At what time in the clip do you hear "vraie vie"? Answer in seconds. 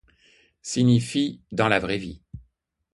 1.79-2.23